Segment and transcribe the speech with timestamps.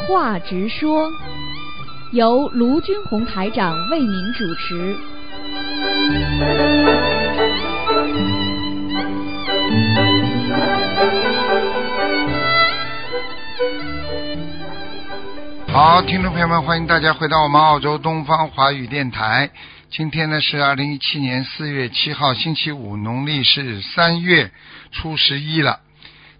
[0.00, 1.10] 话直说，
[2.12, 4.96] 由卢军红台长为您主持。
[15.66, 19.50] 好，听众朋友们，欢迎大家回到我们澳洲东方华语电台。
[19.90, 24.50] 今天呢是二零一七年四月七号，星期五，农历是三月
[24.92, 25.80] 初十一了。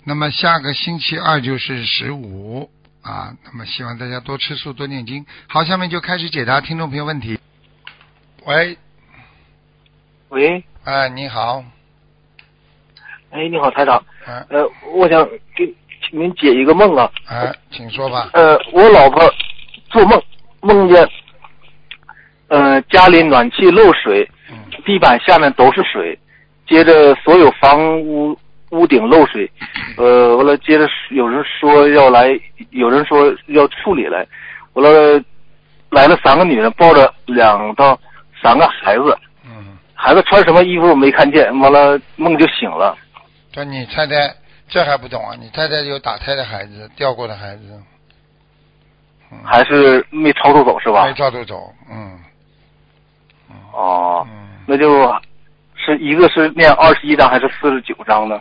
[0.04, 2.70] 那么下个星期二就是十五
[3.08, 3.32] 啊。
[3.44, 5.24] 那么希望大家多吃素，多念经。
[5.48, 7.38] 好，下面就开始解答听众朋友问题。
[8.44, 8.76] 喂，
[10.28, 11.64] 喂，哎，你好，
[13.30, 14.02] 哎，你好，台长。
[14.26, 15.26] 哎呃，我想
[15.56, 15.66] 给
[16.02, 17.10] 请您解一个梦啊。
[17.26, 18.30] 哎，请说吧。
[18.34, 19.22] 呃，我老婆
[19.90, 20.22] 做梦
[20.60, 21.08] 梦见，
[22.48, 26.18] 呃，家里暖气漏水，嗯地板下面都是水，
[26.66, 28.38] 接着所有房屋
[28.70, 29.50] 屋顶漏水，
[29.96, 32.28] 呃，完了接着有人说要来，
[32.70, 34.26] 有人说要处理来，
[34.74, 35.22] 完了
[35.90, 37.98] 来了三个女人抱着两到
[38.42, 42.96] 三个孩子，嗯，孩子穿什么衣服没看见，完了梦就醒了。
[43.50, 44.34] 这你太太
[44.68, 45.34] 这还不懂啊？
[45.40, 47.82] 你太太有打胎的孩子，掉过的孩子，
[49.32, 51.14] 嗯，还是没超度走是吧没？
[51.14, 52.18] 超度走，嗯，
[53.50, 55.10] 嗯哦，嗯，那就
[55.74, 58.38] 是一个是念二十一章还是四十九章呢？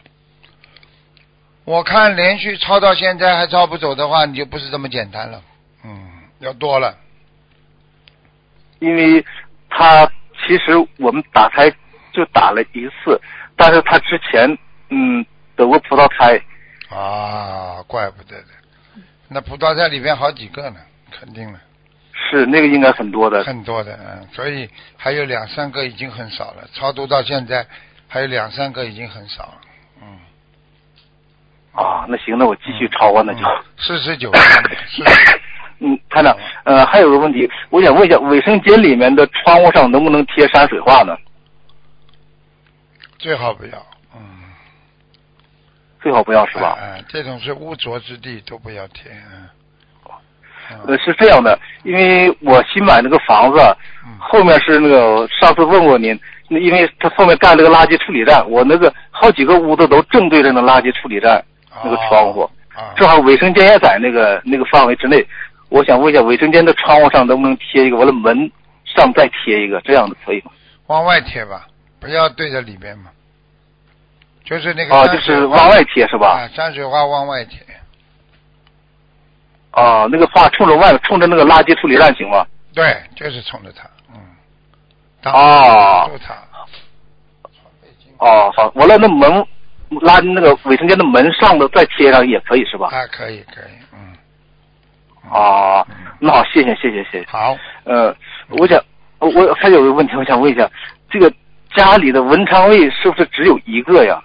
[1.67, 5.41] 我看连续抄到现在还抄不走的话，你就不是这么简单了，
[5.83, 5.99] 嗯，
[6.39, 6.97] 要多了，
[8.79, 9.25] 因为
[9.69, 10.09] 他
[10.45, 11.69] 其实我们打胎
[12.13, 13.19] 就打了一次，
[13.57, 14.57] 但是他之前
[14.87, 15.25] 嗯
[15.57, 16.41] 得过葡萄胎，
[16.89, 18.47] 啊，怪不得的，
[19.27, 20.79] 那葡萄胎里边好几个呢，
[21.11, 21.59] 肯定了，
[22.13, 23.43] 是那个应该很多的。
[23.43, 27.67] 很多的，嗯，所以还有两三个已经很少了，超度到现在
[28.07, 29.66] 还有两三个已经很少了，嗯，
[31.77, 33.39] 啊，那行，那我继续抄啊，那就。
[33.77, 34.31] 四十九
[35.79, 41.15] 嗯，团长，呃，还有个问题，我想问一下，卫生间里面的窗户上能不能贴山水画呢？
[43.19, 43.77] 最好不要，
[44.15, 44.19] 嗯，
[46.01, 46.75] 最好不要是吧？
[46.81, 49.11] 哎、哎这种是污浊之地都不要贴，
[50.87, 53.59] 嗯，是这样的，因为我新买那个房子，
[54.03, 61.45] 嗯后面是那个上次问过您，那因为他后面盖了个垃圾处理站，我那个好几个屋子都正对着那垃圾处理站
[61.83, 65.25] 那个窗户，啊，正好卫生间也在那个那个范围之内。
[65.69, 67.97] 我想问一下，卫生间的窗户上能不能贴一个？
[67.97, 68.49] 完了门
[68.85, 70.51] 上再贴一个，这样的可以吗？
[70.87, 71.67] 往外贴吧，
[71.99, 73.11] 不要对着里边嘛。
[74.45, 76.39] 就是那个啊，就是往外贴是吧？
[76.39, 77.59] 啊，山水画往外贴，
[79.71, 82.47] 啊，那个画冲着外，冲着那个垃圾处理站行吗？
[82.73, 84.19] 对，就是冲着它，嗯，
[85.21, 86.09] 当哦
[88.19, 89.45] 哦，好，完了那门
[89.89, 92.87] 垃那个卫生间的门上的再贴上也可以是吧？
[92.87, 97.25] 啊，可以可以，嗯，啊嗯，那好，谢谢谢谢谢谢。
[97.27, 98.15] 好，呃，
[98.49, 98.83] 我想
[99.19, 100.69] 我我还有个问题，我想问一下，
[101.09, 101.31] 这个
[101.75, 104.21] 家里的文昌位是不是只有一个呀？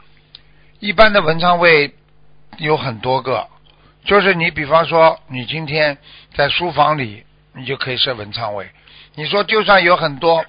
[0.81, 1.95] 一般的文昌位
[2.59, 3.47] 有很多个，
[4.05, 5.97] 就是你比方说，你今天
[6.35, 7.23] 在书房里，
[7.55, 8.69] 你就可以设文昌位。
[9.15, 10.45] 你说就算有很多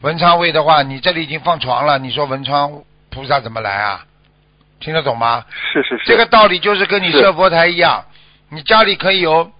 [0.00, 4.06] 文昌位的话，你这里已经放床了，你说文昌菩萨怎么来啊？
[4.84, 5.44] 听得懂吗？
[5.72, 6.04] 是是是。
[6.04, 8.04] 这个道理就是跟你设佛台一样，
[8.50, 9.50] 你家里可以有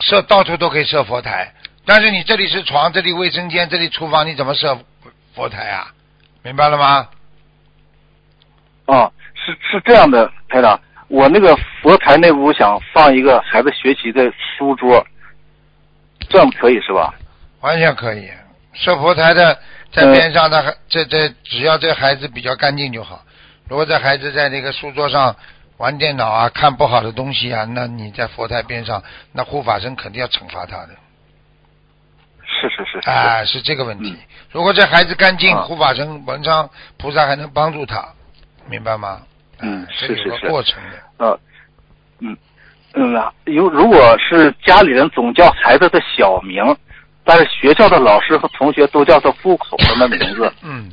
[0.00, 1.52] 设到处都可以设佛台，
[1.84, 4.78] 但是你这里是床，这里卫生间，这里厨房，你怎么设
[5.34, 5.92] 佛台啊？
[6.42, 7.08] 明白了吗？
[8.86, 15.06] 啊，是是这样的，台长，我那个佛台那屋想放一个孩子学习的书桌，
[16.30, 17.14] 这样可以是吧？
[17.60, 18.30] 完全可以，
[18.72, 19.54] 设佛台的
[19.92, 23.22] 在呃边上，的这这只要这孩子比较干净就好。
[23.68, 25.34] 如果这孩子在那个书桌上
[25.76, 29.02] 玩电脑啊、看不好的东西啊，那你在佛台边上，
[29.32, 30.88] 那护法神肯定要惩罚他的。
[32.44, 33.10] 是是是是。
[33.10, 34.18] 啊，是这个问题嗯。
[34.50, 38.08] 如果这孩子干净，啊护法神、文昌菩萨还能帮助他，
[38.68, 39.20] 明白吗？
[39.60, 41.26] 嗯是是是过程的。
[41.26, 41.40] 呃，
[42.20, 42.36] 嗯
[42.94, 46.64] 嗯啊，有如果是家里人总叫孩子的小名，
[47.24, 50.90] 但是学校的老师和同学都叫他户口上的名字，嗯，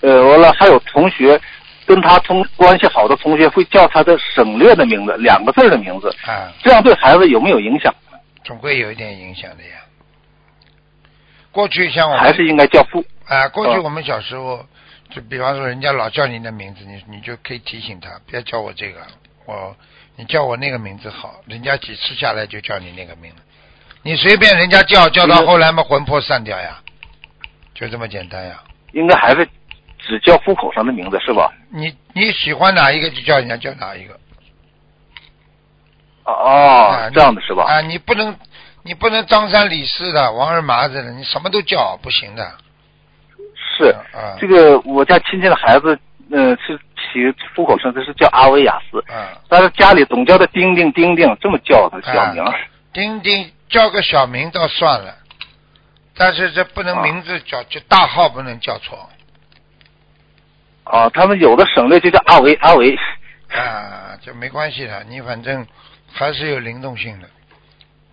[0.00, 1.40] 呃，完了还有同学
[1.86, 7.94] 跟他同关系好的同学会叫他的省略的名字，两个字的名字，啊，这样对孩子有没有影响？
[8.42, 9.70] 总归有一点影响的呀。
[11.52, 13.04] 过去像我们还是应该叫父？
[13.26, 14.66] 啊，过去哦我们小时候，
[15.10, 19.00] 就比方说人家老叫你的名字，你你就可以提醒他，不要叫我这个，
[19.46, 19.76] 我
[20.16, 23.42] 你叫我那个名字好，人家几次下来就叫你那个名字，
[24.02, 26.78] 你随便人家叫叫到后来嘛魂魄散掉呀，
[27.74, 28.62] 就这么简单呀。
[28.92, 29.48] 应该还是
[30.06, 31.52] 只叫户口上的名字是吧？
[31.70, 34.18] 你你喜欢哪一个就叫人家叫哪一个，
[36.24, 37.64] 哦啊，这样的是吧？
[37.64, 38.36] 啊，你不能，
[38.82, 42.52] 你不能张三李四的、王二麻子的，你什么都叫不行的。
[43.76, 45.98] 是啊，这个我家亲戚的孩子，
[46.30, 47.18] 呃，是起
[47.56, 52.44] 户口上他是叫阿维亚斯，啊，但是家里总叫他丁丁丁丁，这么叫他小名。
[52.92, 55.14] 丁丁叫个小名倒算了，
[56.14, 59.10] 但是这不能啊名字叫，就大号不能叫错
[60.84, 62.96] 啊，他们有的省略就叫阿维阿维。
[63.50, 65.04] 啊，就没关系的。
[65.04, 65.66] 你反正
[66.12, 67.28] 还是有灵动性的。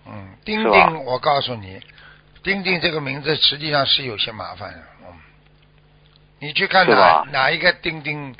[0.06, 1.79] 嗯，丁丁，我告诉你，
[2.44, 4.79] 丁丁这个名字实际上是有些麻烦的。
[5.01, 5.13] 嗯，
[6.39, 8.35] 你去看哪哪一个丁丁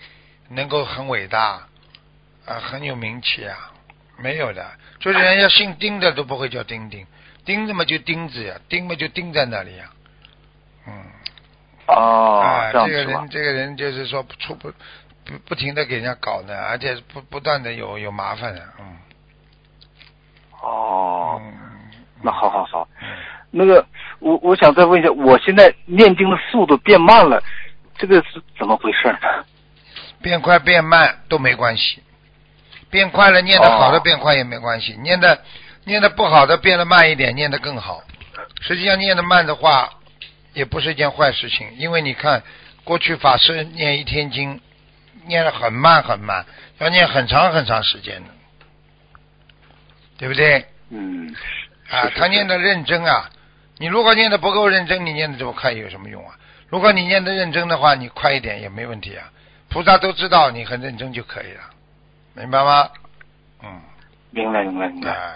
[0.50, 1.68] 能够很伟大
[2.46, 3.72] 啊，很有名气啊？
[4.18, 7.06] 没有的，就是人家姓丁的都不会叫丁丁，
[7.44, 9.90] 丁子嘛就丁子呀，丁嘛就钉在那里呀。
[10.88, 11.04] 嗯，
[11.96, 13.30] 哦啊，，这个人，？
[13.30, 14.72] 这个人就是说不出不
[15.26, 18.98] 不不停的给人家搞呢，而且不不断的有有麻烦的，嗯。
[20.62, 21.54] 哦，嗯，
[22.22, 22.88] 那好好好。
[23.02, 23.08] 嗯
[23.54, 23.86] 那个，
[24.20, 27.44] 我我想再问一下，我现在念经的速度变慢了，
[27.98, 29.44] 这个是怎么回事呢？
[30.22, 32.02] 变快变慢都没关系，
[32.90, 35.42] 变快了念的好的哦变快也没关系，念的
[35.84, 38.02] 念的不好的变得慢一点，念的更好。
[38.62, 39.90] 实际上念的慢的话，
[40.54, 42.44] 也不是一件坏事情，因为你看
[42.84, 44.60] 过去法师念一天经，
[45.26, 46.46] 念的很慢很慢，
[46.80, 48.30] 要念很长很长时间的，
[50.18, 50.66] 对不对？
[50.90, 51.34] 嗯，
[51.90, 53.30] 啊，他念的认真啊，
[53.78, 56.36] 你如果念的不够认真，你念的这么快有什么用啊？
[56.70, 59.30] 如果你念的认真的话，你快一点也没问题啊。
[59.70, 61.62] 菩萨都知道你很认真就可以了，
[62.34, 62.90] 明白吗？
[63.64, 63.82] 嗯，
[64.32, 65.12] 明白明白明白。
[65.12, 65.34] 啊，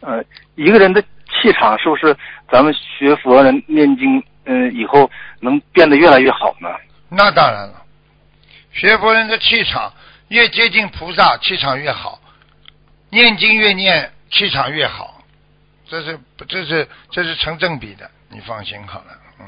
[0.00, 0.24] 呃，
[0.54, 2.14] 一个人的气场是不是
[2.50, 5.10] 咱们学佛人念经，嗯、以后
[5.40, 6.68] 能变得越来越好呢？
[7.08, 7.82] 那当然了，
[8.72, 9.92] 学佛人的气场
[10.28, 12.18] 越接近菩萨，气场越好；
[13.10, 15.22] 念经越念，气场越好。
[15.86, 16.18] 这是
[16.48, 19.06] 这是这是成正比的，你放心好了。
[19.38, 19.46] 嗯，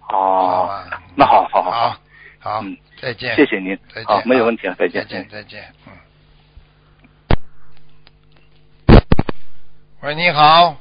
[0.00, 1.02] 好哦，吧。
[1.14, 2.00] 那好好好好，
[2.40, 3.36] 好嗯，再见。
[3.36, 4.06] 谢谢您再见。
[4.06, 5.02] 好，没有问题了，再见。
[5.02, 5.74] 再见，再见。
[5.86, 5.92] 嗯。
[10.00, 10.76] 喂，你好，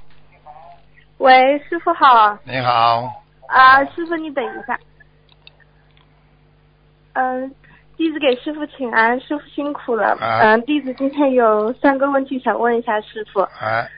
[1.17, 3.11] 喂，师傅好你好，
[3.47, 4.79] 啊，师傅你等一下。
[7.13, 7.51] 嗯，
[7.97, 10.15] 弟子给师傅请安，师傅辛苦了。
[10.19, 13.41] 啊嗯，弟子今天有三个问题想问一下师傅。
[13.59, 13.89] 哎，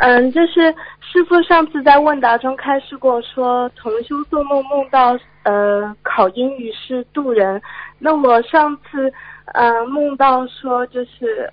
[0.00, 7.62] 嗯，就是师傅上次在问答中开示过说，同修做梦梦到呃考英语是渡人。
[8.00, 9.12] 那我上次
[9.52, 11.48] 呃梦到说就是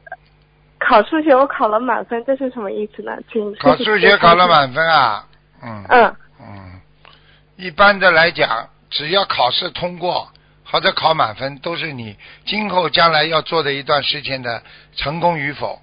[0.83, 3.11] 考数学我考了满分，这是什么意思呢？
[3.31, 5.27] 请考数学考了满分啊？
[5.63, 6.81] 嗯嗯嗯，
[7.55, 10.27] 一般的来讲，只要考试通过
[10.65, 14.63] 或者考满分，都是你今后将来要做的一段事情的
[14.95, 15.79] 成功与否。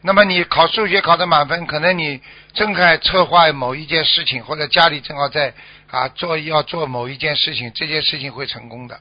[0.00, 2.22] 那么你考数学考的满分，可能你
[2.54, 5.52] 正在策划某一件事情，或者家里正好在
[5.90, 9.00] 啊做要做某一件事情，这件事情会成功的。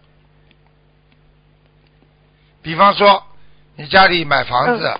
[2.63, 3.23] 比方说，
[3.75, 4.99] 你家里买房子，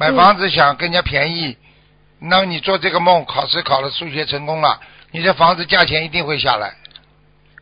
[0.00, 1.58] 买房子想更加便宜，
[2.18, 4.80] 那么你做这个梦，考试考了数学成功了，
[5.10, 6.74] 你这房子价钱一定会下来，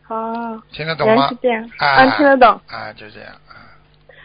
[0.07, 1.37] 哦，听得懂吗原来是？
[1.43, 2.61] 这样，啊嗯，听得懂。
[2.69, 3.33] 啊，就这样。
[3.49, 3.59] 啊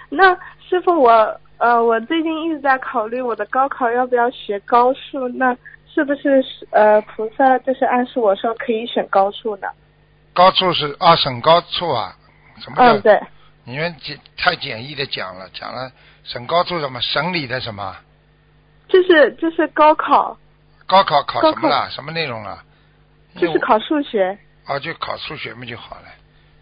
[0.09, 0.37] 那
[0.69, 1.11] 师傅我，
[1.57, 5.57] 呃，我最近一直在考虑我的高考要不要学高数，那
[5.91, 9.67] 是不是呃菩萨就是暗示我说可以选高数呢？
[10.33, 12.15] 高处是啊，省高处啊，
[12.59, 12.93] 什么叫？
[12.93, 13.19] 嗯，对，
[13.63, 15.91] 你们简太简易的讲了，讲了
[16.23, 17.01] 省高处什么？
[17.01, 17.95] 省里的什么？
[18.87, 20.37] 就是就是高考，
[20.85, 21.89] 高考考什么了？
[21.89, 22.63] 什么内容了？
[23.35, 26.03] 就是考数学，啊，就考数学嘛就好了。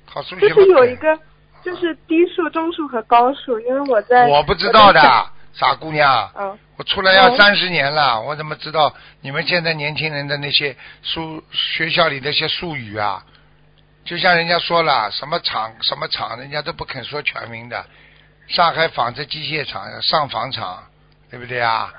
[0.06, 1.20] 考数学嘛就是有一个
[1.64, 5.02] 就是低数、中数和高数，因为我在我不知道的
[5.54, 6.32] 傻姑娘。
[6.38, 13.26] 嗯，我出来要哦三十年了，我怎么知道你们现在年轻人的那些术学校里那些术语啊？
[14.06, 17.86] 就像人家说了，什么厂什么厂，人家都不肯说全名的。
[18.52, 20.84] 上海纺织机械厂上纺厂，
[21.30, 21.94] 对不对啊？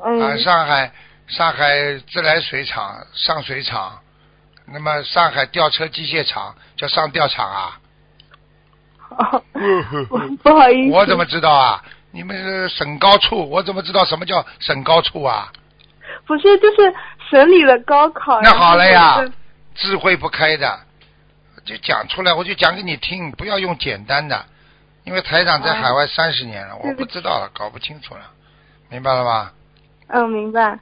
[0.00, 0.92] 啊，嗯，上海
[1.26, 4.00] 上海自来水厂上水厂，
[4.66, 7.80] 那么上海吊车机械厂叫上吊厂啊？
[9.10, 9.42] 哦，
[10.10, 11.82] 我 不好意思，我怎么知道啊？
[12.10, 15.50] 你们是省高处，我怎么知道什么叫省高处啊？
[16.26, 16.94] 不是就是
[17.30, 18.40] 省里的高考？
[18.42, 19.24] 那好了呀
[19.74, 20.80] 智慧不开的，
[21.64, 24.44] 就讲出来，我就讲给你听，不要用简单的，
[25.04, 28.30] 因为台长在海外三十年了，我不知道了，搞不清楚了，
[28.88, 29.52] 明白了吧？
[30.08, 30.78] 嗯，明白。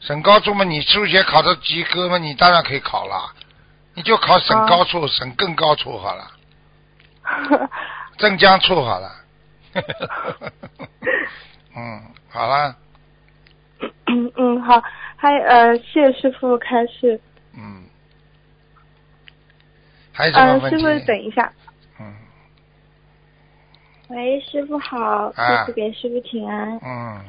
[0.00, 3.32] 省高处嘛，你数学考的及格嘛，你当然可以考了，
[3.94, 6.30] 你就考省高处、省更高处好了，
[8.18, 9.10] 镇江处好了。
[11.74, 12.76] 嗯，好了，
[14.06, 14.82] 嗯嗯，好，
[15.16, 17.20] 还呃，谢谢师傅开始。
[17.54, 17.84] 嗯，
[20.12, 20.78] 还有什么嗯，问题？
[20.78, 21.52] 师傅等一下。
[24.08, 26.78] 嗯喂，师傅好，啊弟子给师傅请安。
[26.84, 27.20] 嗯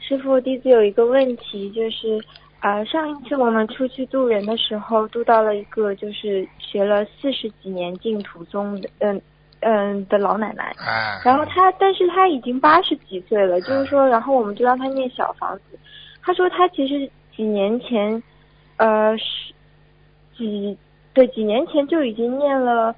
[0.00, 2.18] 师傅，弟子有一个问题，就是
[2.60, 9.20] 呃，上一次我们出去渡人的时候，渡到了一个就是学了四十几年净土宗的，嗯
[9.60, 10.74] 嗯的老奶奶。
[10.78, 15.78] 啊，然后她，但是她已经八十几岁了，就是说，然后我们就让她念小房子。
[16.22, 18.22] 她说她其实几年前，
[18.76, 19.52] 呃，是
[20.36, 20.78] 几
[21.12, 22.94] 对几年前就已经念了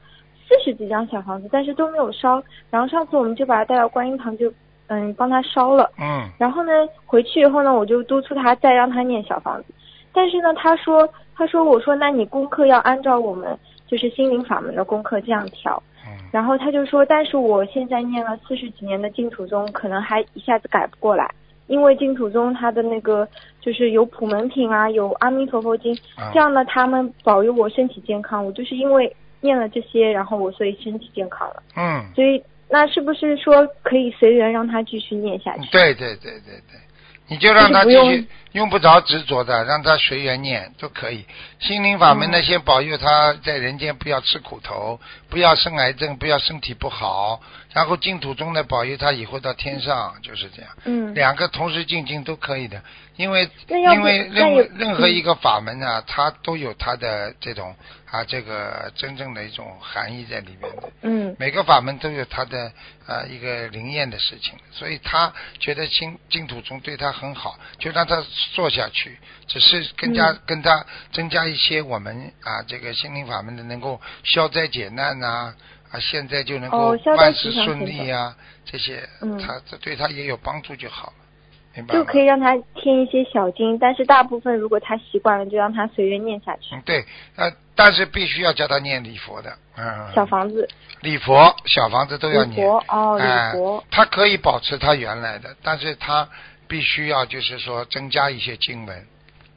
[0.50, 2.42] 四十几张小房子，但是都没有烧。
[2.70, 4.52] 然后上次我们就把他带到观音堂就，
[4.88, 5.88] 嗯帮他烧了。
[6.00, 6.72] 嗯然后呢，
[7.06, 9.66] 回去以后呢，我就督促他再让他念小房子。
[10.12, 15.80] 但是呢，他说，他说，我说，那你功课要按照我们就是心灵法门的功课这样调。
[16.04, 21.28] 嗯然后他就说，但是我现在念了四十几年的净土宗，可能还一下子改不过来，
[21.68, 23.26] 因为净土宗它的那个
[23.60, 28.44] 就是有普门品啊，有阿弥陀佛经，啊这样呢，他们保佑我身体健康。
[28.44, 31.62] 我就是因为念了这些，然后我所以身体健康了。
[31.76, 35.68] 嗯，所以那是不是说可以随缘让他继续念下去？
[35.70, 36.78] 对对对对对，
[37.28, 41.24] 你就让他继续，用不着执着的，让他随缘念都可以。
[41.58, 47.40] 心灵法门呢，嗯先保佑他在人间不要吃苦头，不要生癌症，不要身体不好。
[47.72, 50.70] 然后净土宗呢，保佑他以后到天上，就是这样。
[50.84, 51.14] 嗯。
[51.14, 52.82] 两个同时进京都可以的，
[53.16, 57.76] 因为因为任任何一个法门啊，它都有它的这种
[58.10, 60.92] 啊这个真正的一种含义在里面的。
[61.02, 62.72] 嗯每个法门都有它的
[63.06, 68.24] 啊一个灵验的事情，所以他觉得净净土宗对他很好，就让他
[68.54, 75.54] 做下去，只是更加、嗯跟他增加一些我们啊这个心灵法门的能够消灾解难呐
[75.90, 81.12] 啊现在就能够万事顺利啊这些，嗯他这对他也有帮助就好了，
[81.74, 81.94] 明白？
[81.94, 86.74] 就可以让他添一些小经，但是大部分如果他习惯了，就让他随便念下去。
[86.74, 87.04] 嗯对，
[87.36, 90.68] 呃但是必须要教他念礼佛的，嗯，小房子，
[91.00, 96.28] 礼佛小房子都要礼念，佛哦，哎礼佛，他可以保持他原来的，但是他
[96.68, 99.06] 必须要就是说增加一些经文，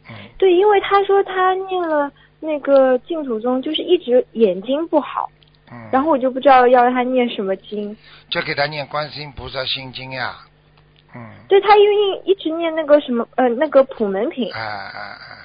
[0.10, 2.10] 嗯，对，因为他说他念了
[2.40, 5.30] 那个净土宗，就是一直眼睛不好，
[5.74, 7.98] 嗯，然后我就不知道要让他念什么经。
[8.30, 10.38] 就给他念观世音菩萨心经呀，
[11.15, 15.38] 嗯，对他因为一直念那个什么呃那个普门品，哎哎哎，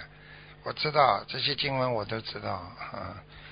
[0.64, 2.62] 我知道这些经文我都知道，
[2.94, 3.00] 嗯，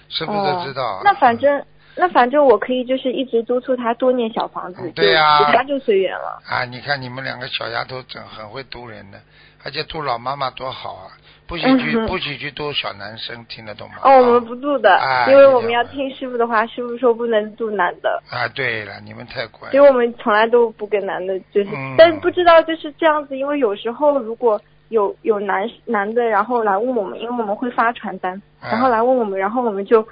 [0.09, 1.65] 是不是都知道，那反正
[1.97, 6.43] 那反正我可以就是一直督促他多念小房子，嗯对呀就其他就随缘了。
[6.47, 9.19] 啊，你看你们两个小丫头真很会读人的，
[9.67, 11.11] 而且度老妈妈多好啊，
[11.49, 12.07] 不许去、嗯。
[12.07, 13.97] 不许去度小男生，听得懂吗？
[14.05, 21.97] 哦，我们不度的，哎因为我们要听师傅的话，师傅说不能度男的，啊，对了，你们太乖所以，我们从来都不跟男的，就是，嗯。
[21.99, 28.71] 但是不知道就是这样子，因为有时候如果有有男男的，然后来问我们，因为我们会发传单，啊。
[28.71, 30.07] 然后来问我们，然后我们就，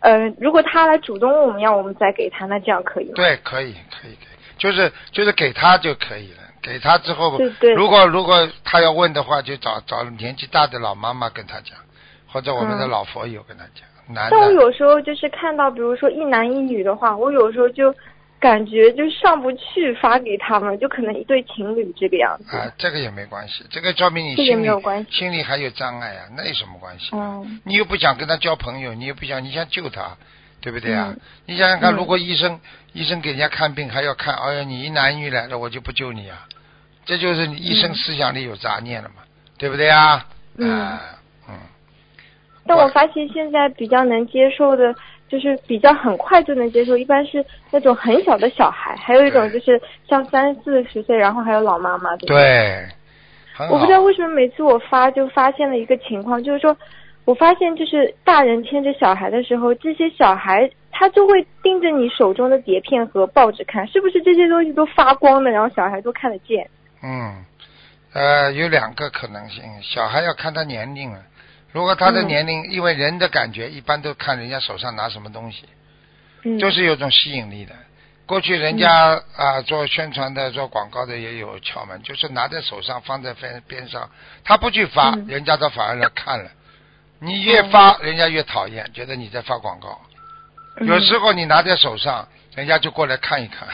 [0.00, 3.12] 呃，如果他来主动问我们要我们再给他，那这样可以吗？
[3.14, 3.72] 对，可以，
[4.02, 6.42] 可以，可以，就是就是给他就可以了。
[6.66, 11.78] 给他之后，对对如果如果他要问的话，就找找年纪大的老妈妈跟他讲，
[12.26, 13.84] 或者我们的嗯老佛友跟他讲。
[14.08, 17.92] 男但我有时候就是看到，比如说一男一女的话，我有时候就
[18.38, 22.56] 感觉就上不去发给他们，就可能一对情侣这个样子。
[22.56, 27.10] 啊，这个也没关系，这个说明你这个心里没有关系心里还有障碍啊，那有什么关系？
[27.12, 30.16] 嗯你又不想跟他交朋友，你又不想，你想救他，
[30.60, 31.08] 对不对啊？
[31.10, 32.60] 嗯你想想看，嗯如果医生、
[32.92, 36.46] 医生给人家看病还要看，哎呀，你一男一女来了，我就不救你啊，
[37.06, 39.22] 这就是你一生嗯思想里有杂念了嘛，
[39.56, 40.26] 对不对啊？
[40.58, 41.00] 嗯啊
[41.48, 41.54] 嗯，
[42.66, 44.94] 但我发现现在比较能接受的，
[45.28, 52.16] 就是比较很快就能接受，一般是那种很小的小孩，还有一种就是像三四十岁，然后还有老妈妈。
[52.16, 52.84] 对不对
[53.56, 56.76] 对，我不知道为什么每次我发就发现了一个情况，就是说，
[57.24, 66.68] 我发现就是大人牵着小孩的时候，这些小孩他就会盯着你手中的碟片和报纸看，是不是这些东西都发光的，然后小孩都看得见？
[67.08, 67.44] 嗯，
[68.14, 71.22] 呃，有两个可能性，小孩要看他年龄了。
[71.70, 75.68] 如果他的嗯年龄，因为人的感觉一般都看人家手上拿什么东西，
[76.42, 77.72] 嗯，就是有种吸引力的。
[78.26, 84.10] 过去人家嗯啊、做宣传的、做广告的也有窍门，就是拿在手上放在边边上，
[84.42, 86.50] 他不去发，嗯人家都反而来看了。
[87.20, 90.00] 你越发，人家越讨厌，觉得你在发广告。
[90.80, 93.68] 嗯有时候你拿在手上，人家就过来看一看。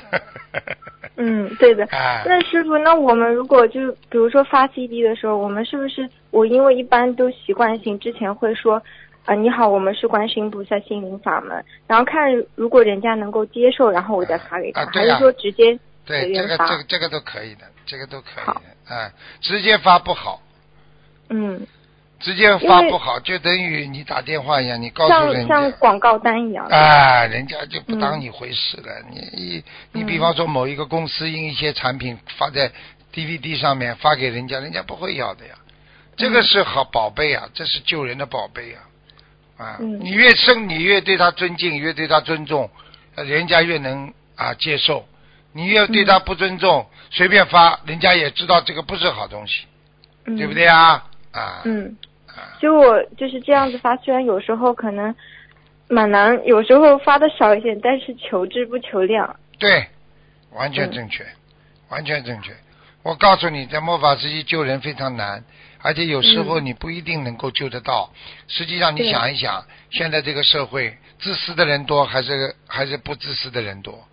[1.17, 1.85] 嗯，对的。
[1.91, 8.83] 哎，那师傅，那我们如果就比如说发 CD 的时候，我们是不是我因为一般都习惯性之前会说，
[9.27, 18.45] 啊、你好，我们是观世音菩萨心灵法门，然后看如果人家能够接受，然后我再发给他，还是说直接对，随这个这个这个都可以的，这个都可以。
[18.45, 18.55] 好。
[18.55, 20.41] 的，哎，直接发不好，
[21.29, 21.61] 嗯，
[22.23, 26.67] 直接发不好，就等于你打电话一样，你告诉人家像，广告单一样。
[26.71, 29.03] 哎，人家就不当嗯你回事了。
[29.11, 29.63] 你
[29.93, 32.71] 你比方说某一个公司印一些产品发在
[33.13, 35.55] DVD 上面发给人家，人家不会要的呀。
[36.17, 38.79] 这个嗯是好宝贝啊，这是救人的宝贝啊！
[39.59, 42.71] 啊，嗯你越生，你越对他尊敬，越对他尊重，
[43.17, 45.07] 呃人家越能啊接受。
[45.55, 49.65] 你越对他不尊重，随便发，人家也知道这个不是好东西，
[50.25, 51.05] 嗯对不对啊？
[51.33, 52.12] 啊，嗯，啊
[52.61, 55.15] 就我就是这样子发，虽然有时候可能
[55.89, 59.37] 蛮难，有时候发的少一点，但是求质不求量。
[59.59, 59.87] 对，
[60.53, 61.27] 完全嗯正确，
[61.89, 62.53] 完全正确。
[63.03, 65.43] 我告诉你，在末法时期救人非常难，
[65.81, 68.11] 而且有时候嗯你不一定能够救得到。
[68.47, 74.07] 实际上，你想一想，现在这个社会，自私的人多还是还是不自私的人多？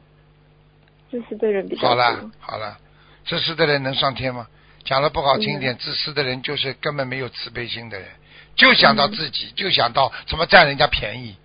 [1.11, 1.89] 自私的人比较多。
[1.89, 2.77] 好了好了，
[3.25, 4.47] 自私的人能上天吗？
[4.86, 8.07] 讲的不好听一点，自私的人就是根本没有慈悲心的人，
[8.55, 11.36] 就想到嗯自己，就想到怎么占人家便宜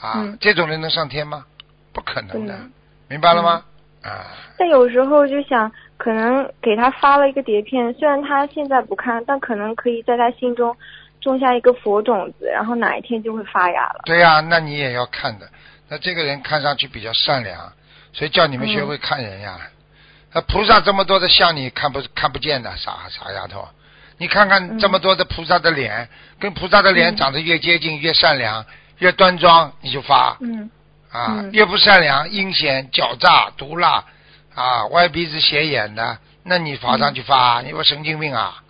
[0.00, 0.14] 啊！
[0.16, 1.44] 嗯这种人能上天吗？
[1.92, 2.58] 不可能的，
[3.08, 3.64] 明白了吗？
[4.02, 4.26] 啊。
[4.58, 10.76] 但有时候就想，可能给他发了一个碟片，虽然他现在不看，但可能可以在他心中
[11.20, 14.00] 种下一个佛种子，然后哪一天就会发芽了。
[14.04, 15.48] 对呀、那你也要看的。
[15.88, 17.72] 那这个人看上去比较善良，
[18.12, 19.58] 所以叫你们学会看人呀。
[20.34, 23.68] 那、菩萨这么多的像你看不看不见的，傻傻丫头。
[24.18, 26.08] 你看看嗯这么多的菩萨的脸，
[26.40, 28.64] 跟菩萨的脸嗯长得越接近，越善良，
[28.98, 30.70] 越端庄，你就发嗯
[31.10, 34.04] 啊；嗯越不善良、阴险、狡诈、毒辣
[34.54, 38.62] 啊，歪鼻子斜眼的，那你发上去发，嗯你不神经病啊？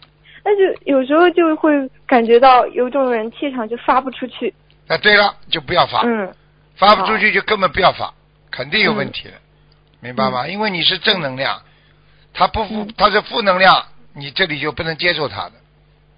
[0.45, 1.73] 那就有时候就会
[2.07, 4.53] 感觉到有种人气场就发不出去。
[4.89, 6.03] 啊对了，就不要发。
[6.03, 6.31] 嗯
[6.77, 8.13] 发不出去就根本不要发，
[8.51, 9.29] 肯定有问题
[10.05, 10.47] 明白吗？
[10.47, 11.63] 因为你是正能量，
[12.35, 15.53] 他不负嗯，他是负能量，你这里就不能接受他的。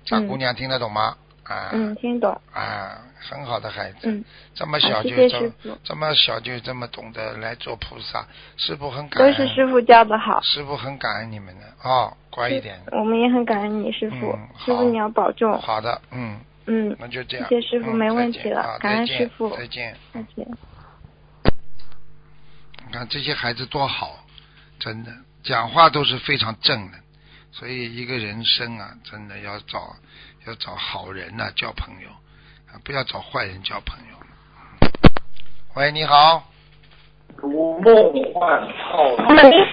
[0.05, 1.17] 小嗯姑娘听得懂吗？
[1.45, 2.31] 啊，嗯，听懂。
[2.53, 4.25] 啊，很好的孩子，嗯，
[4.57, 10.41] 这么小就这谢谢师傅这么小就这么懂得来做菩萨，师傅很感恩，都是师傅教的好。
[10.43, 14.33] 师傅很感恩你们的哦，乖一点，我们也很感恩你，师傅。
[14.33, 15.57] 嗯师傅你要保重。
[15.61, 19.97] 好的，嗯，嗯，那就这样，谢谢师傅嗯没问题了啊感恩师傅再见。
[20.13, 20.45] 再见。
[22.87, 24.25] 你看这些孩子多好，
[24.79, 25.11] 真的
[25.43, 26.99] 讲话都是非常正的，
[27.51, 29.97] 所以一个人生啊，真的要找
[30.47, 32.09] 要找好人呐、交朋友
[32.73, 34.17] 啊，不要找坏人交朋友。
[35.75, 36.45] 喂，你好，
[37.37, 39.67] 如梦幻草喂。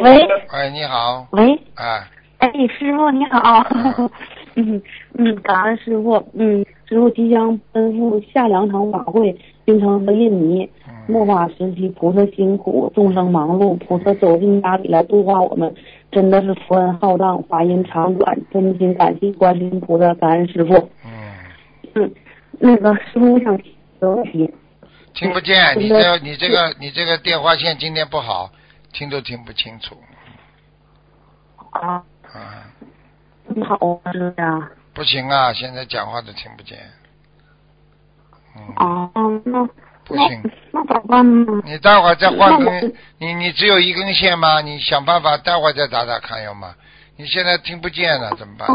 [0.00, 3.66] 喂，你好，喂，哎，哎，师傅你好，
[4.56, 4.82] 嗯
[5.18, 10.70] 嗯，感恩师傅，嗯，师傅即将奔赴下两场法会，京城和印尼。
[11.06, 15.74] 末嗯，法时期，菩萨辛苦，众生忙碌，菩萨走进家里来度化我们，
[16.10, 20.74] 真的是福恩浩荡，法音长短，真心感谢观世音菩萨，感恩师傅。
[21.04, 21.34] 嗯，
[21.94, 22.12] 嗯，
[22.58, 24.52] 那个师傅，我想提个问题。
[25.14, 28.50] 听不见，你这你这个你这个电话线今天不好，
[28.92, 29.96] 听都听不清楚，
[31.70, 32.66] 啊，啊，
[33.46, 33.78] 你好，
[34.12, 34.70] 师傅呀。
[34.92, 36.78] 不行啊，现在讲话都听不见，
[38.56, 39.68] 嗯，啊，那那
[40.06, 40.50] 不行。
[40.72, 41.62] 那咋办呢？
[41.64, 44.60] 你待会儿再换根，你你只有一根线吗？
[44.60, 46.74] 你想办法待会儿再打打看有吗？
[47.16, 48.68] 你现在听不见了，怎么办？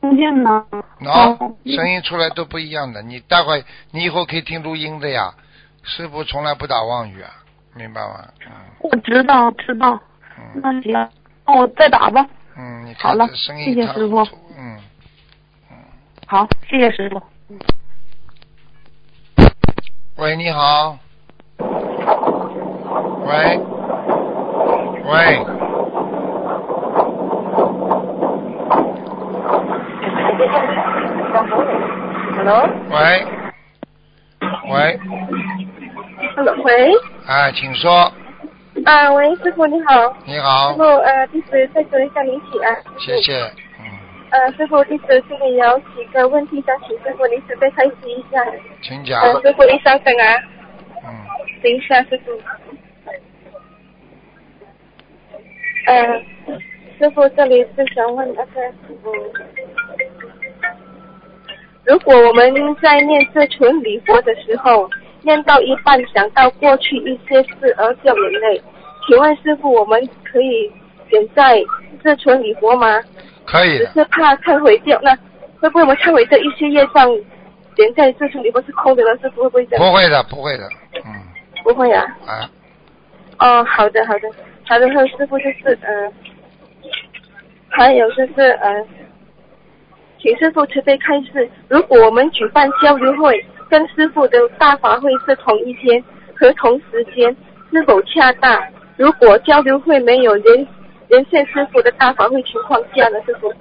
[0.00, 0.66] 听见了？
[1.00, 3.02] 喏、哦声音出来都不一样的。
[3.02, 5.32] 你待会儿你以后可以听录音的呀。
[5.82, 7.30] 师傅从来不打妄语啊，
[7.74, 8.24] 明白吗？
[8.46, 9.98] 嗯我知道，知道。
[10.36, 10.92] 嗯那行，
[11.46, 12.26] 那我再打吧。
[12.56, 14.20] 嗯，你好了谢谢师傅
[14.56, 14.78] 嗯。
[15.70, 15.76] 嗯，
[16.26, 17.20] 好，谢谢师傅。
[20.24, 20.96] 喂，你好。
[21.58, 21.68] 喂，
[25.04, 25.44] 喂
[32.36, 33.26] ，Hello，喂，
[34.70, 34.98] 喂
[36.36, 36.92] ，Hello，喂，
[37.26, 38.10] 哎，请说。
[38.86, 42.74] 啊，喂，师傅你好，你好师傅，，呃，弟子再说一下您请安。
[42.98, 43.52] 谢谢。
[44.34, 48.44] 嗯，呃，师傅，弟子这里有几个问题想请师傅，您准备开始一下。
[48.82, 49.20] 请讲。
[49.20, 50.42] 呃，师傅，您稍等啊，
[51.04, 51.06] 嗯，
[51.62, 52.32] 等一下，师傅。
[55.86, 56.20] 呃，
[56.98, 59.04] 师傅，这里是想问那个，嗯，
[61.84, 64.90] 如果我们在念这纯礼佛的时候，
[65.22, 68.60] 念到一半想到过去一些事而掉眼泪，
[69.06, 70.72] 请问师傅，我们可以
[71.08, 71.62] 点在
[72.02, 73.00] 这纯礼佛吗？
[73.54, 73.86] 可以的。
[73.86, 75.14] 只是怕忏悔掉，那
[75.60, 77.08] 会不会我们忏悔这一些业障
[77.76, 79.16] 连在这层里不是空的呢？
[79.22, 79.84] 师傅会不会这样？
[79.84, 80.68] 不会的，不会的。
[81.04, 81.12] 嗯，
[81.62, 82.04] 不会啊。
[82.26, 82.50] 啊，
[83.38, 84.28] 哦，好的好的，
[84.66, 86.12] 好的，和师傅就是嗯、呃，
[87.68, 88.84] 还有就是呃，
[90.20, 96.02] 请师傅慈悲开示，如果我们举办交流会，跟师傅的大法会是同一天
[96.36, 97.34] 和同时间，
[97.72, 98.62] 是否恰当？
[98.96, 100.66] 如果交流会没有连
[101.14, 103.52] 连线师傅的大法会情况下呢，师傅？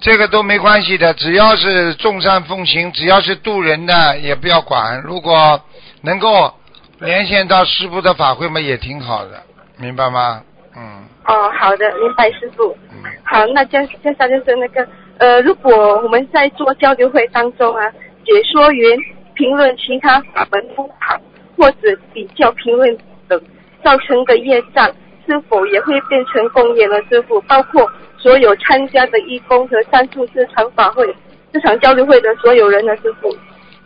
[0.00, 5.00] 这个都没关系的，只要是众善奉行，只要是渡人的，也不要管。
[5.02, 5.60] 如果
[6.02, 6.52] 能够
[6.98, 9.40] 连线到师傅的法会嘛，也挺好的，
[9.78, 10.42] 明白吗？
[10.76, 11.04] 嗯。
[11.26, 12.76] 哦，好的，明白师傅。
[12.90, 13.04] 嗯。
[13.24, 14.84] 好，那接接下来就是那个
[15.18, 17.88] 呃，如果我们在做交流会当中啊，
[18.24, 18.98] 解说员
[19.34, 21.16] 评论其他法门不好，
[21.56, 23.40] 或者比较评论等
[23.84, 24.90] 造成的业障，
[25.26, 26.94] 是否也会变成公业呢？
[27.08, 31.06] 师傅，包括所有参加的义工和赞助这场法会、
[31.52, 32.96] 市场交流会的所有人呢？
[32.96, 33.36] 师傅。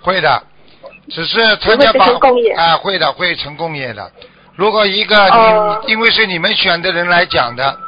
[0.00, 0.42] 会的，
[1.08, 4.10] 只是参加法业啊，会的，会成功业的。
[4.56, 7.78] 如果一个你、哦因为是你们选的人来讲的，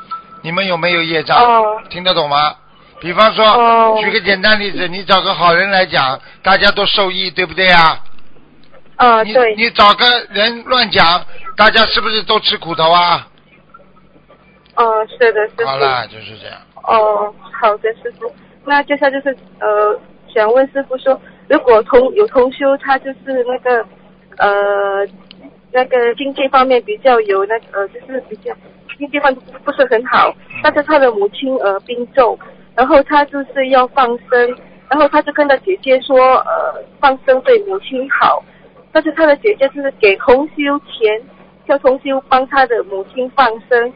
[0.43, 1.39] 你们有没有业障？
[1.39, 2.55] 哦听得懂吗？
[3.01, 7.99] 比方说，哦举个简单例子，你找个好人来讲，大家都受益，对不对啊？
[8.97, 9.55] 啊，你对。
[9.57, 11.25] 你找个人乱讲，
[11.57, 13.27] 大家是不是都吃苦头啊？
[14.77, 15.67] 哦，是的，师傅。
[15.67, 16.59] 好了，就是这样。
[16.85, 18.33] 哦，好的，师傅。
[18.65, 19.99] 那接下来就是呃，
[20.33, 23.85] 想问师傅说，如果同有同修，他就是那个
[24.39, 25.07] 呃
[25.73, 28.55] 那个经济方面比较有那个呃，就是比较
[28.97, 32.39] 经济方面不是很好，但是他的母亲呃病重，
[32.75, 34.59] 然后他就是要放生，
[34.89, 38.43] 然后他就跟他姐姐说呃放生对母亲好，
[38.93, 41.21] 但是他的姐姐就是给同修钱，
[41.67, 43.93] 叫同修帮他的母亲放生。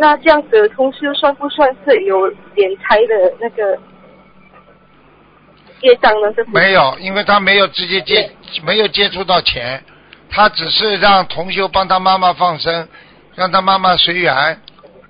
[0.00, 3.78] 那这样子同修算不算是有敛财的那个
[5.82, 6.32] 业障呢？
[6.32, 8.32] 这没有，因为他没有直接接，
[8.64, 9.84] 没有接触到钱，
[10.30, 12.88] 他只是让同修帮他妈妈放生，
[13.34, 14.58] 让他妈妈随缘，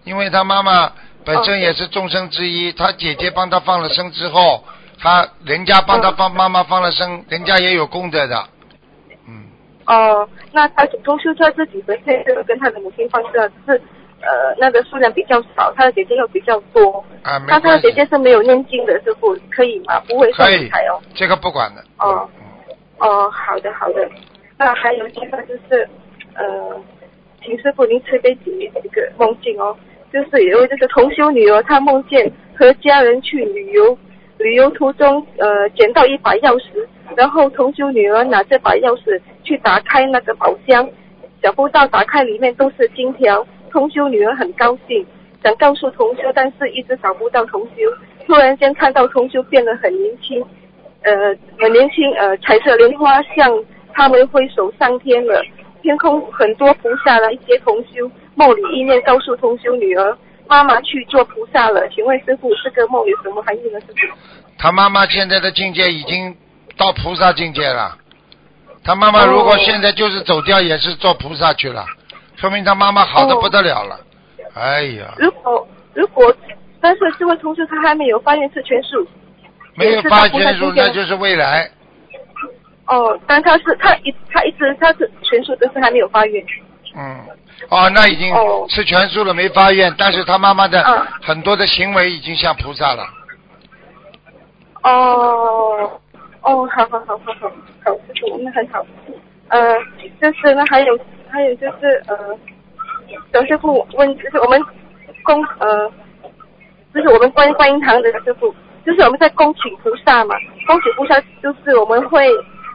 [0.03, 0.93] 因为他妈妈
[1.25, 4.65] 本身也是众生之一，他姐姐帮他放了生之后，
[4.99, 8.45] 他人家帮他帮妈妈放了生，人家也有功德的，
[9.29, 9.47] 嗯，
[9.87, 13.81] 哦，那他同修他自己本身是跟他的母亲放生，是
[14.23, 17.05] 呃那个数量比较少，他的姐姐又比较多。
[17.23, 20.01] 啊，没那他的姐，姐是没有念经的，师傅可以吗？
[20.09, 22.45] 不会算可以哦。，这个不管的，哦嗯
[22.99, 24.09] 哦，好的好的。
[24.59, 25.89] 那还有一个就是
[26.35, 26.81] 呃，
[27.43, 29.75] 请师傅您慈悲解一个梦境哦，
[30.13, 33.97] 就是有就是同修女儿，她梦见和家人去旅游，
[34.39, 40.87] 旅游途中呃捡到一把钥匙，然后同修女儿拿这把钥匙去打开那个宝箱，
[41.43, 45.07] 想不到打开里面都是金条，同修女儿很高兴，
[45.43, 47.77] 想告诉同修，但是一直找不到同修，
[48.27, 50.45] 突然间看到同修变得很年轻，
[51.03, 51.13] 呃，
[51.59, 53.51] 很年轻，呃，彩色莲花向
[53.95, 55.43] 他们挥手上天了，
[55.83, 61.89] 天空很多菩萨来接同修，梦里意念告诉同修女儿，妈妈去做菩萨了。
[61.89, 63.81] 请问师傅，这个梦有什么含义呢？
[63.81, 64.17] 师傅？
[64.59, 66.37] 他妈妈现在的境界已经
[66.77, 67.97] 到菩萨境界了。
[68.83, 71.85] 他妈妈如果现在就是走掉，也是做菩萨去了，
[72.41, 74.01] 说明他妈妈好的不得了了。
[74.55, 76.35] 哎呀，如果如果，
[76.81, 79.07] 但是这位同学他还没有发愿吃全素，
[79.75, 81.71] 没有发全数，也是到菩萨境界那就是未来。
[82.87, 86.45] 哦，但他是他一他一直他是全素，但是还没有发愿。
[86.97, 87.21] 嗯，
[87.69, 93.05] 哦，那已经哦吃全素了，没发愿，但是他妈妈的嗯很多的行为已经像菩萨了。
[94.83, 96.01] 哦，
[96.41, 97.49] 哦，好好好好好，
[97.85, 98.85] 好，师傅，那很好。
[99.49, 99.77] 呃，
[100.21, 100.99] 就是那还有
[101.31, 102.39] 还有就是呃，
[103.33, 104.61] 小师傅问，就是我们
[105.23, 105.91] 供呃，
[106.95, 110.35] 就是我们观观音堂的师傅，就是我们在恭请菩萨嘛，
[110.67, 112.27] 恭请菩萨就是我们会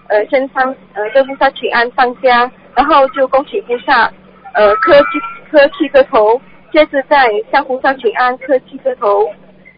[0.08, 4.12] 呃先上呃跟菩萨请安上香，然后就恭请菩萨
[4.54, 5.20] 呃磕七
[5.52, 6.40] 磕七个头，
[6.72, 9.30] 接着再向菩萨请安磕七个头，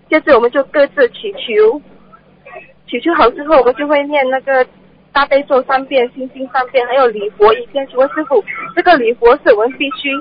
[0.09, 1.81] 接着我们就各自祈求。
[2.89, 4.65] 祈求好之后，我们就会念那个
[5.17, 7.87] 大悲咒三遍，心经三遍，还有礼佛一遍。
[7.87, 10.11] 请问师傅，这个礼佛是我们必须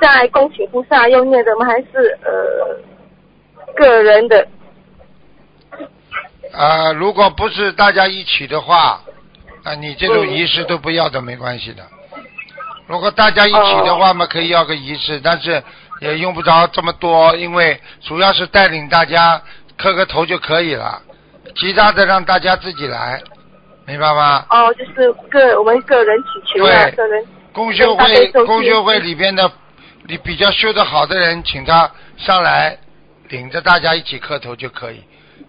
[0.00, 1.66] 在恭请菩萨用念的吗？
[1.66, 2.78] 还是呃
[3.74, 4.46] 个人的？
[6.52, 9.02] 啊，如果不是大家一起的话，
[9.64, 11.82] 啊，你这种嗯仪式都不要的，没关系的。
[12.86, 15.60] 如果大家一起的话嘛，可以要个仪式，但是
[16.00, 19.42] 也用不着这么多，因为主要是带领大家
[19.76, 21.02] 磕个头就可以了，
[21.56, 23.20] 其他的让大家自己来，
[23.86, 24.44] 明白吗？
[24.50, 26.90] 哦，就是个我们个人祈求啊，对。
[26.92, 27.24] 个人。
[27.52, 29.50] 公修会公修会里边的，
[30.06, 32.78] 你比较修得好的人，请他上来，
[33.28, 35.02] 领着大家一起磕头就可以，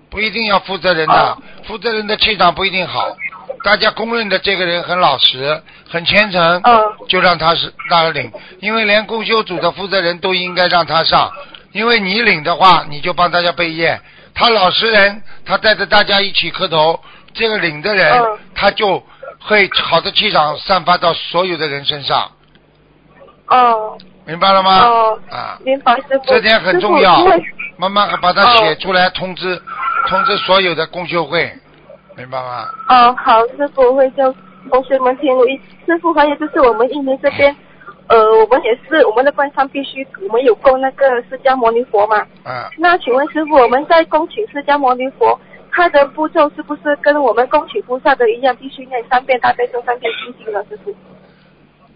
[0.10, 1.38] 不一定要负责人的，哦。
[1.68, 3.16] 负责人的气场不一定好。
[3.64, 11.32] 大家公认的这个人很老实，很虔诚，嗯就让他是让他领，因为连公修组的负责人都应该让他上，
[11.72, 14.02] 因为你领的话，你就帮大家背业，
[14.34, 17.00] 他老实人，他带着大家一起磕头，
[17.34, 19.02] 这个领的人、嗯他就
[19.40, 22.30] 会好的气场散发到所有的人身上，
[23.48, 24.86] 哦明白了吗？
[24.86, 26.26] 哦，啊，明白师傅。
[26.28, 27.44] 这点很重要师傅因为
[27.78, 29.60] 慢慢把它哦写出来，通知
[30.08, 31.52] 通知所有的公修会，
[32.16, 32.70] 明白吗？
[32.88, 34.32] 哦，好，师傅会叫
[34.70, 35.32] 同学们听。
[35.88, 37.56] 师傅，还有就是我们印尼这边，
[38.10, 42.20] 呃，我们也是我们的官方必须，我们有供那个释迦牟尼佛嘛。
[42.44, 45.38] 啊，那请问师傅，我们在供请释迦牟尼佛，
[45.72, 50.64] 它的步骤是不是跟我们恭请菩萨的一样，必须念三遍大悲咒、三遍心经了？
[50.70, 50.94] 师傅，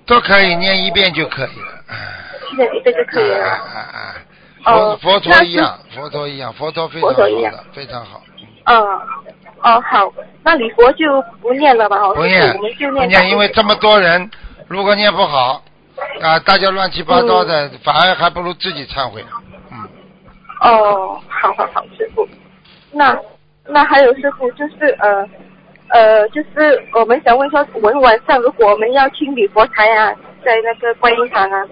[0.05, 1.71] 都可以念一遍就可以了。
[1.87, 1.93] 啊
[2.57, 3.45] 念一遍就可以了。
[3.45, 3.79] 啊啊
[4.63, 4.73] 啊！
[4.73, 8.21] 哦佛佛陀一样，佛陀一样，佛陀非常好的，非常好。
[8.65, 8.77] 嗯，
[9.61, 11.97] 哦好，那礼佛就不念了吧？
[11.97, 14.29] 哦，不念我们就不念念，因为这么多人，
[14.67, 15.61] 如果念不好
[16.21, 19.25] 啊，大家乱七八糟的，反而还不如自己忏悔。
[19.71, 19.89] 嗯，
[20.61, 22.27] 哦，好好好，师傅。
[22.91, 23.17] 那
[23.67, 25.27] 那还有师傅，就是呃
[25.89, 31.65] 呃，就是我们想问说，我们晚上如果我们要清理佛台啊，在那个观音堂啊，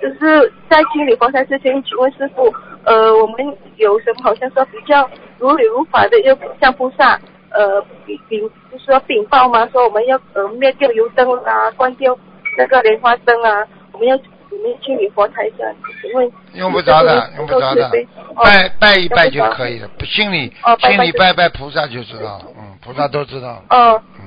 [0.00, 2.52] 就是在清理佛台之前，请问师傅，
[2.84, 7.18] 呃，我们有什么好像说比较如理如法的，要向菩萨
[7.50, 9.68] 呃禀禀，就是说禀报吗？
[9.72, 12.16] 说我们要呃灭掉油灯啊，关掉
[12.56, 14.16] 那个莲花灯啊，我们要
[14.58, 17.88] 我们要清理佛台这样，请问用不着的，用不着的，
[18.34, 24.24] 拜拜一拜就可以了，心里心里拜拜菩萨就知道了，嗯，菩萨都知道，哦嗯，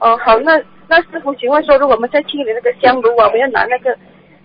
[0.00, 3.96] 哦，好，那那师傅，请问说，如果我们在清理那个香炉啊，我们要拿那个，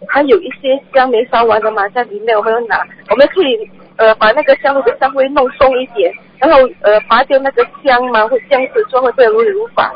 [0.08, 9.94] 还有一些香没烧完的嘛，在里面我们要拿，我们可以呃把那个香炉的香灰弄松一点，然后呃拔掉那个香嘛，会这样子做会不会如理如法？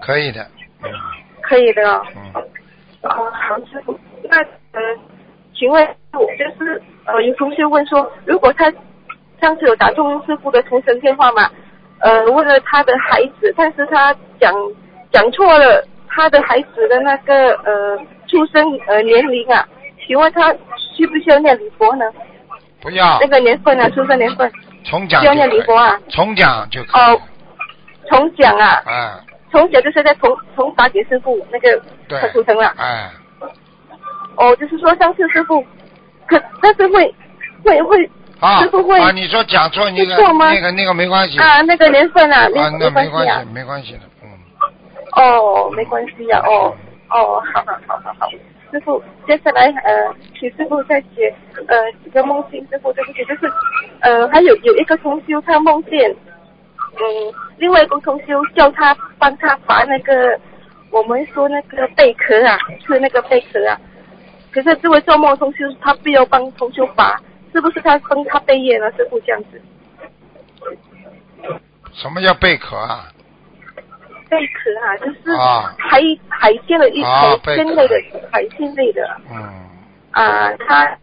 [0.00, 0.44] 可以的，
[0.82, 0.90] 嗯。
[1.40, 2.04] 可以的哦。
[2.14, 2.42] 嗯，
[3.04, 4.38] 哦，好，师傅，那
[4.72, 4.80] 呃，
[5.54, 8.72] 请问我就是呃，有同学问说，如果他
[9.40, 11.50] 上次有打通师傅的同城电话嘛，
[12.00, 14.52] 呃，问了他的孩子，但是他讲
[15.12, 19.66] 讲错了他的孩子的那个呃出生呃年龄啊，
[20.06, 20.52] 请问他
[20.96, 22.04] 需不需要念礼佛呢？
[22.80, 23.18] 不要。
[23.20, 24.50] 那个年份啊，出生年份。
[24.84, 25.98] 重讲需要念礼佛啊？
[26.08, 27.00] 重讲就可以。
[27.00, 27.20] 哦，
[28.08, 32.20] 重讲啊，嗯，重讲就是在重重打给师傅那个对。
[32.20, 32.72] 他出生了。
[32.76, 33.10] 哎，
[34.38, 35.60] 哦，就是说上次师傅，
[36.26, 37.14] 可但是会
[37.64, 40.52] 会会啊师傅会啊，你说讲错那个错吗？
[40.52, 41.38] 那个那个没关系。
[41.38, 42.48] 啊那个年份啊，啊，
[42.78, 43.44] 那没没关系啊，。
[43.52, 44.28] 没关系的，嗯，
[45.16, 46.74] 哦，没关系啊，哦
[47.10, 48.28] 哦，好好好好好，
[48.70, 51.34] 师傅，接下来呃，请师傅再解
[51.66, 51.74] 呃
[52.04, 53.50] 几个梦境，师傅对不起，就是
[54.00, 60.38] 呃还有有一个同修他梦见，嗯，另外一个同修叫他帮他拔那个
[60.90, 63.80] 我们说那个贝壳啊，是那个贝壳啊，
[64.52, 67.20] 可是这位做梦同修他不要帮同修拔，
[67.52, 68.90] 是不是他帮他背业呢？
[68.92, 69.60] 师傅这样子，
[71.92, 73.12] 什么叫贝壳啊？
[74.30, 77.94] 贝壳啊，就是啊海海鲜的一啊海鲜类的
[78.30, 79.02] 海鲜类的。
[79.30, 79.36] 嗯，
[80.10, 80.98] 啊，他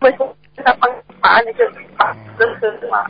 [0.00, 0.34] 为什么
[0.64, 3.04] 他帮拔那个拔壳壳嘛，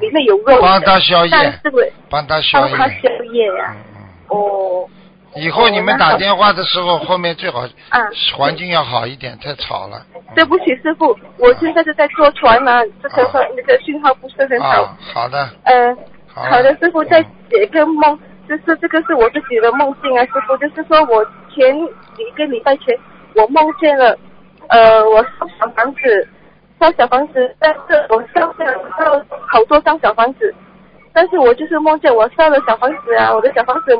[0.00, 4.02] 里面有肉，帮他消但业，是会帮他消帮他，消业呀、嗯嗯。
[4.28, 4.88] 哦，
[5.36, 7.60] 以后你们打电话的时候，后面最好
[7.90, 8.00] 啊，
[8.36, 10.04] 环境要好一点，太吵了。
[10.14, 10.22] 嗯。
[10.34, 14.82] 对不起师傅，我现在是在坐船呢、这个啊那个信号不是很好。
[14.82, 15.94] 啊，好的，呃，
[16.26, 19.94] 好好的，师傅再嗯解一个梦，就是这个是我自己的梦？
[20.02, 22.96] 境啊，师傅，就是说我前一个礼拜前，
[23.34, 24.16] 我梦见了，
[24.68, 26.28] 呃，我烧小房子，
[26.78, 30.54] 烧小房子，但是我烧了好多张小房子，
[31.12, 33.98] 但是我就是梦见我烧了小房子啊，我的小房子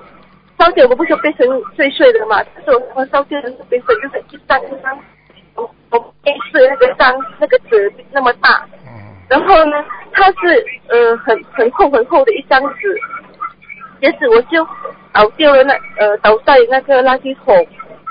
[0.59, 4.99] 烧酒，我不是变成碎碎的嘛，但是我我烧酒的是变成就是一张一张，
[5.55, 8.91] 我我变碎那个张那个纸那么大，嗯，
[9.29, 13.01] 然后呢，它是呃很很厚很厚的一张纸，
[14.01, 14.67] 接着我就
[15.13, 17.55] 倒掉了那呃倒在那个垃圾桶，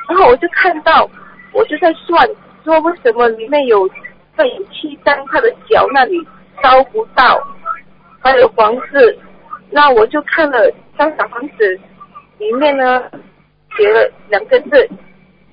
[0.08, 1.10] 然后我就看到，
[1.52, 2.28] 我就在算
[2.64, 3.88] 说为什么里面有
[4.38, 6.26] 会有七张，它的脚那里
[6.64, 7.42] 烧不到，
[8.22, 9.20] 还有黄字，
[9.70, 11.80] 那我就看了张小房子
[12.38, 13.04] 里面呢
[13.78, 14.90] 写了两个字。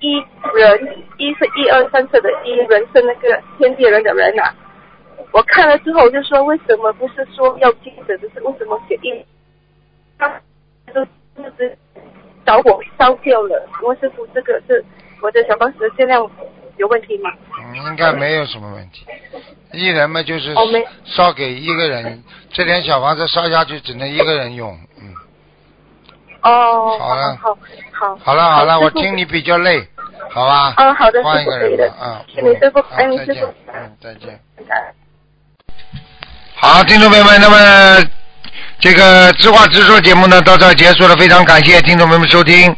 [0.00, 0.16] 一
[0.54, 4.54] 人，一是一二三四的一，人是那个天地人的人啊。
[5.30, 9.24] 我看了之后，我就说为什么不是说要记得，就是为什么写一？
[10.18, 10.28] 他
[10.92, 11.02] 就
[11.42, 11.74] 就是
[12.44, 13.66] 着火烧掉了。
[13.78, 14.84] 请问师傅，这个是
[15.22, 16.30] 我的小房子的质量
[16.76, 17.30] 有问题吗？
[17.62, 19.06] 嗯应该没有什么问题。
[19.72, 20.54] 一人嘛，就是
[21.06, 25.14] 烧给一个人，这点小房子烧下去只能一个人用，嗯，
[26.44, 27.59] 哦，好了好，
[27.92, 28.35] 好，好。
[28.35, 29.88] 了好了，我听你比较累，
[30.30, 30.74] 好吧？
[30.76, 34.40] 嗯好的换一个人吧，啊，谢谢再见哎师傅，嗯，再见。
[36.57, 37.57] 好，听众朋友们，那么
[38.78, 42.74] 这个知话直说节目呢到这儿结束了，非常感谢听众朋友们收听。